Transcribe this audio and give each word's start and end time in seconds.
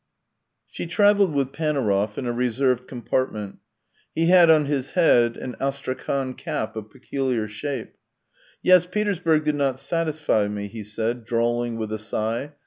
XI 0.71 0.85
She 0.85 0.89
travelled 0.89 1.31
with 1.35 1.51
Panaurov 1.51 2.17
in 2.17 2.25
a 2.25 2.31
reserved 2.33 2.87
compartment; 2.87 3.59
he 4.15 4.25
had 4.29 4.49
on 4.49 4.65
his 4.65 4.93
head 4.93 5.37
an 5.37 5.55
astrachan 5.61 6.33
cap 6.35 6.75
of 6.75 6.89
peculiar 6.89 7.47
shape." 7.47 7.93
Yes, 8.63 8.87
Petersburg 8.87 9.43
did 9.43 9.53
not 9.53 9.79
satisfy 9.79 10.47
me," 10.47 10.65
he 10.65 10.83
said, 10.83 11.23
drawling, 11.23 11.77
with 11.77 11.93
a 11.93 11.99
sigh. 11.99 12.53